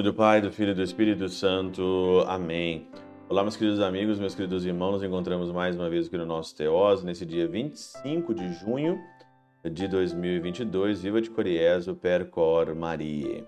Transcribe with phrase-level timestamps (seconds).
[0.00, 2.24] nome do Pai, do Filho e do Espírito Santo.
[2.26, 2.88] Amém.
[3.28, 4.92] Olá, meus queridos amigos, meus queridos irmãos.
[4.92, 8.98] Nos encontramos mais uma vez aqui no nosso Teós, nesse dia 25 de junho
[9.62, 11.02] de 2022.
[11.02, 13.46] Viva de Coriezo, Percor Maria.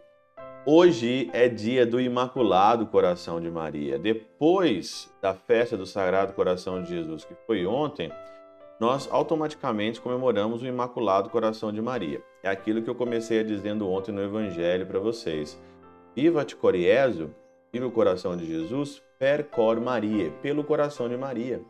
[0.66, 3.98] Hoje é dia do Imaculado Coração de Maria.
[3.98, 8.12] Depois da festa do Sagrado Coração de Jesus, que foi ontem,
[8.78, 12.22] nós automaticamente comemoramos o Imaculado Coração de Maria.
[12.42, 15.58] É aquilo que eu comecei dizendo ontem no Evangelho para vocês.
[16.14, 17.34] Viva te coriezo,
[17.72, 21.62] viva o coração de Jesus, per cor Maria, pelo coração de Maria.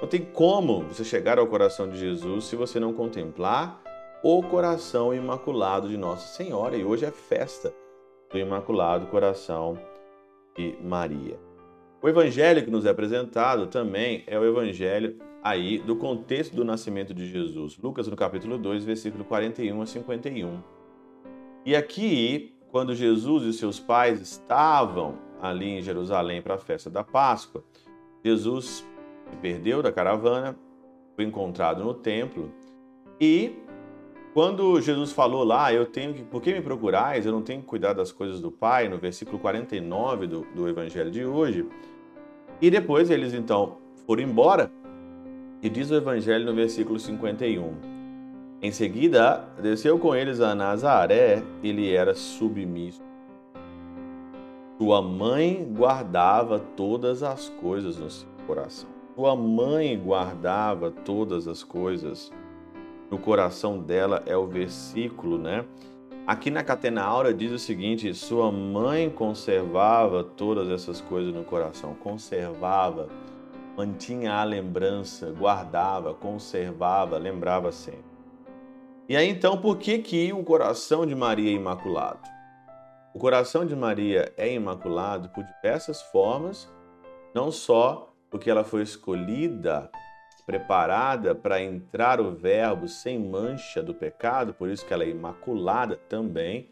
[0.00, 3.80] Não tem como você chegar ao coração de Jesus se você não contemplar
[4.24, 6.76] o coração imaculado de Nossa Senhora.
[6.76, 7.72] E hoje é festa
[8.30, 9.78] do Imaculado Coração
[10.56, 11.38] de Maria.
[12.02, 17.14] O evangelho que nos é apresentado também é o evangelho aí do contexto do nascimento
[17.14, 17.78] de Jesus.
[17.78, 20.62] Lucas no capítulo 2, versículo 41 a 51.
[21.64, 27.02] E aqui, quando Jesus e seus pais estavam ali em Jerusalém para a festa da
[27.02, 27.64] Páscoa,
[28.24, 28.86] Jesus
[29.30, 30.56] se perdeu da caravana,
[31.16, 32.50] foi encontrado no templo
[33.20, 33.54] e
[34.32, 37.26] quando Jesus falou lá, eu tenho que, por que me procurais?
[37.26, 41.10] Eu não tenho que cuidar das coisas do Pai, no versículo 49 do, do Evangelho
[41.10, 41.66] de hoje.
[42.62, 44.70] E depois eles então foram embora.
[45.60, 47.99] E diz o Evangelho no versículo 51.
[48.62, 53.00] Em seguida, desceu com eles a Nazaré, ele era submisso.
[54.76, 58.88] Sua mãe guardava todas as coisas no seu coração.
[59.14, 62.30] Sua mãe guardava todas as coisas
[63.10, 65.64] no coração dela é o versículo, né?
[66.26, 71.94] Aqui na Catena Aura diz o seguinte: sua mãe conservava todas essas coisas no coração,
[71.94, 73.08] conservava,
[73.76, 78.09] mantinha a lembrança, guardava, conservava, lembrava sempre.
[79.10, 82.20] E aí então, por que que o coração de Maria é imaculado?
[83.12, 86.72] O coração de Maria é imaculado por diversas formas,
[87.34, 89.90] não só porque ela foi escolhida
[90.46, 95.96] preparada para entrar o Verbo sem mancha do pecado, por isso que ela é imaculada
[96.08, 96.68] também,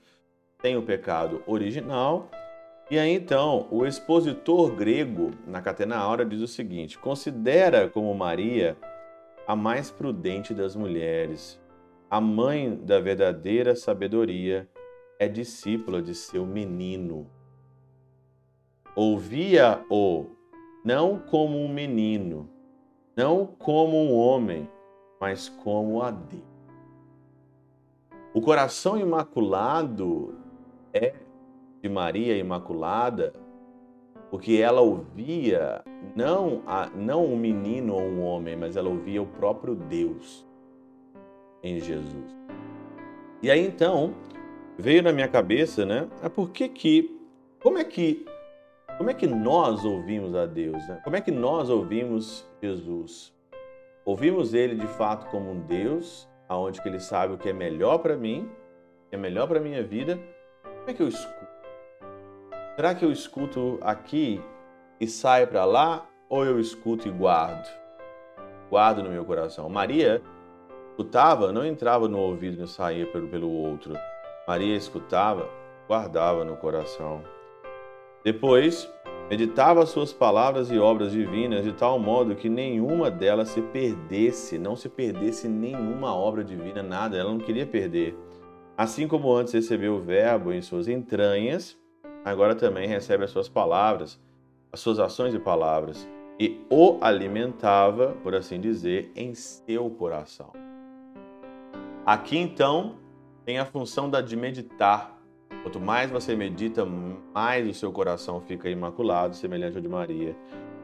[0.63, 2.31] tem o pecado original.
[2.89, 8.77] E aí então, o expositor grego na Catena Aura diz o seguinte: considera como Maria
[9.45, 11.61] a mais prudente das mulheres,
[12.11, 14.69] a mãe da verdadeira sabedoria,
[15.19, 17.27] é discípula de seu menino.
[18.97, 20.27] Ouvia-o
[20.83, 22.49] não como um menino,
[23.15, 24.69] não como um homem,
[25.21, 26.43] mas como a Deus.
[28.33, 30.39] O coração imaculado
[30.95, 31.15] é
[31.83, 33.35] de Maria Imaculada,
[34.31, 35.85] porque ela ouvia
[36.17, 40.48] não, a, não um menino ou um homem, mas ela ouvia o próprio Deus
[41.63, 42.37] em Jesus.
[43.43, 44.15] E aí então
[44.79, 46.09] veio na minha cabeça, né?
[46.23, 47.21] É por que que,
[47.61, 48.27] como é que
[48.99, 50.89] como é que nós ouvimos a Deus?
[50.89, 51.01] Né?
[51.05, 53.33] Como é que nós ouvimos Jesus?
[54.05, 57.99] Ouvimos Ele de fato como um Deus, aonde que Ele sabe o que é melhor
[57.99, 58.51] para mim,
[59.07, 60.19] o que é melhor para minha vida.
[60.65, 61.47] Como é que eu escuto?
[62.75, 64.43] Será que eu escuto aqui
[65.01, 67.69] e saio para lá, ou eu escuto e guardo?
[68.69, 69.69] Guardo no meu coração.
[69.69, 70.21] Maria
[70.99, 73.95] escutava, não entrava no ouvido e saía pelo, pelo outro.
[74.49, 75.49] Maria escutava,
[75.87, 77.23] guardava no coração.
[78.25, 78.91] Depois,
[79.31, 84.59] meditava as suas palavras e obras divinas de tal modo que nenhuma delas se perdesse,
[84.59, 88.19] não se perdesse nenhuma obra divina, nada, ela não queria perder.
[88.77, 91.79] Assim como antes recebeu o Verbo em suas entranhas,
[92.25, 94.21] agora também recebe as suas palavras,
[94.73, 96.09] as suas ações e palavras,
[96.41, 100.68] e o alimentava, por assim dizer, em seu coração.
[102.09, 102.95] Aqui então
[103.45, 105.21] tem a função da de meditar,
[105.63, 106.87] Quanto mais você medita,
[107.35, 110.35] mais o seu coração fica imaculado, semelhante ao de Maria.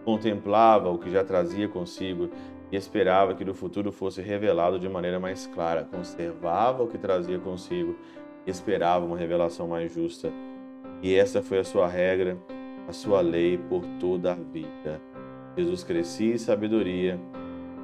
[0.04, 2.28] Contemplava o que já trazia consigo
[2.70, 5.88] e esperava que no futuro fosse revelado de maneira mais clara.
[5.90, 7.96] Conservava o que trazia consigo
[8.46, 10.30] e esperava uma revelação mais justa.
[11.02, 12.36] E essa foi a sua regra,
[12.86, 15.00] a sua lei por toda a vida.
[15.56, 17.18] Jesus crescia em sabedoria,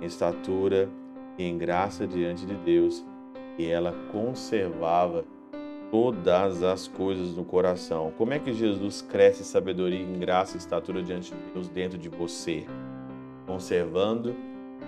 [0.02, 0.90] em estatura
[1.38, 3.02] e em graça diante de Deus,
[3.60, 5.22] e ela conservava
[5.90, 8.10] todas as coisas no coração.
[8.16, 12.08] Como é que Jesus cresce sabedoria, em graça e estatura diante de Deus dentro de
[12.08, 12.64] você?
[13.46, 14.34] Conservando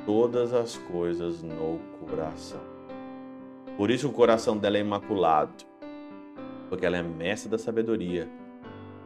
[0.07, 2.61] todas as coisas no coração.
[3.77, 5.53] Por isso o coração dela é imaculado,
[6.71, 8.27] porque ela é mestra da sabedoria.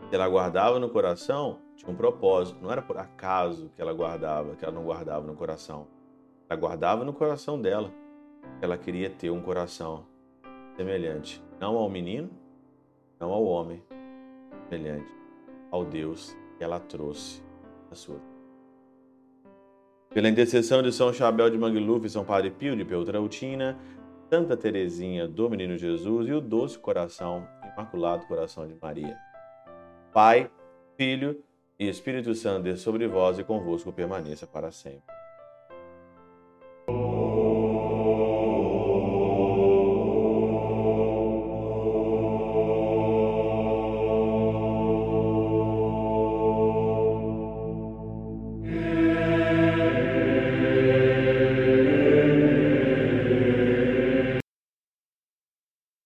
[0.09, 2.59] Se ela guardava no coração, tinha um propósito.
[2.63, 5.89] Não era por acaso que ela guardava, que ela não guardava no coração.
[6.49, 7.91] Ela guardava no coração dela.
[8.61, 10.07] Ela queria ter um coração
[10.77, 12.31] semelhante não ao menino,
[13.19, 13.83] não ao homem,
[14.69, 15.11] semelhante
[15.71, 17.43] ao Deus que ela trouxe
[17.91, 18.21] à sua.
[20.11, 23.79] Pela intercessão de São Chabel de Mangluf, São Padre Pio de Peltrautina,
[24.31, 29.17] Santa Teresinha do Menino Jesus e o doce coração, Imaculado Coração de Maria.
[30.13, 30.51] Pai,
[30.97, 31.43] Filho
[31.79, 35.16] e Espírito Santo, sobre vós e convosco permaneça para sempre.